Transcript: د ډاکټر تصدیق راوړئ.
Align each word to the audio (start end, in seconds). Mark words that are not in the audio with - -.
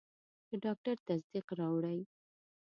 د 0.49 0.51
ډاکټر 0.63 0.95
تصدیق 1.07 1.47
راوړئ. 1.59 1.99